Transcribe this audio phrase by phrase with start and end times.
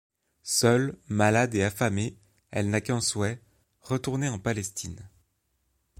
[0.41, 2.17] Seule, malade et affamée,
[2.49, 3.39] elle n'a qu'un souhait:
[3.83, 5.07] retourner en Palestine.